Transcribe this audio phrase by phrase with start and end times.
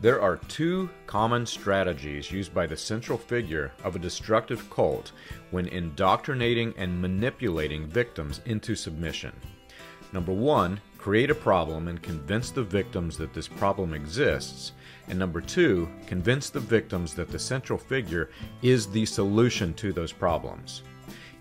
[0.00, 5.10] There are two common strategies used by the central figure of a destructive cult
[5.50, 9.32] when indoctrinating and manipulating victims into submission.
[10.12, 14.70] Number one, create a problem and convince the victims that this problem exists.
[15.08, 18.30] And number two, convince the victims that the central figure
[18.62, 20.84] is the solution to those problems.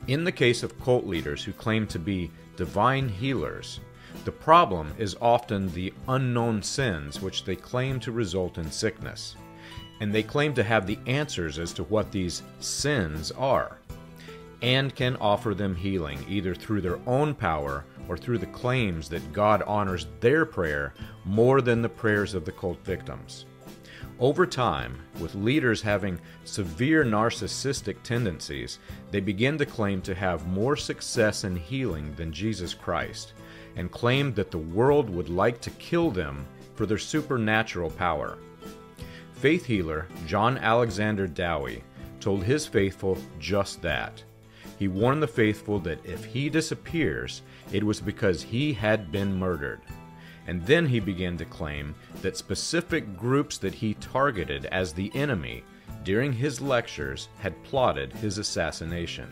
[0.08, 3.82] In the case of cult leaders who claim to be divine healers,
[4.26, 9.36] the problem is often the unknown sins which they claim to result in sickness.
[10.00, 13.78] And they claim to have the answers as to what these sins are,
[14.62, 19.34] and can offer them healing either through their own power or through the claims that
[19.34, 20.94] God honors their prayer
[21.26, 23.46] more than the prayers of the cult victims.
[24.20, 28.80] Over time, with leaders having severe narcissistic tendencies,
[29.12, 33.34] they begin to claim to have more success in healing than Jesus Christ,
[33.78, 36.46] and claimed that the world would like to kill them
[36.76, 38.38] for their supernatural power.
[39.34, 41.84] Faith healer John Alexander Dowie
[42.20, 44.24] told his faithful just that.
[44.80, 49.82] He warned the faithful that if he disappears, it was because he had been murdered.
[50.48, 55.64] And then he began to claim that specific groups that he targeted as the enemy
[56.04, 59.32] during his lectures had plotted his assassination.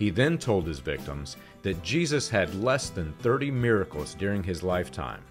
[0.00, 5.22] He then told his victims that Jesus had less than 30 miracles during his lifetime,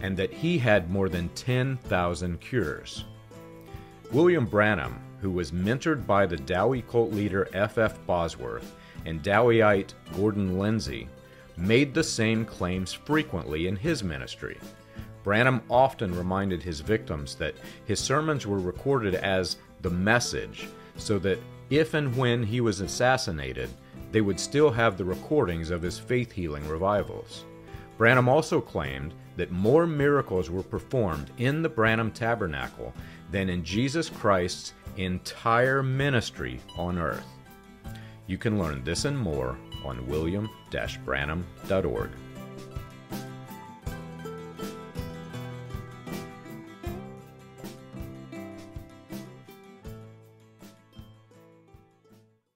[0.00, 3.06] and that he had more than 10,000 cures.
[4.12, 7.76] William Branham, who was mentored by the Dowie cult leader F.
[7.76, 7.98] F.
[8.06, 11.08] Bosworth and Dowieite Gordon Lindsay,
[11.56, 14.58] made the same claims frequently in his ministry.
[15.24, 17.56] Branham often reminded his victims that
[17.86, 23.70] his sermons were recorded as the message, so that if and when he was assassinated,
[24.14, 27.44] they would still have the recordings of his faith healing revivals.
[27.98, 32.94] Branham also claimed that more miracles were performed in the Branham Tabernacle
[33.32, 37.26] than in Jesus Christ's entire ministry on earth.
[38.28, 42.10] You can learn this and more on william-branham.org.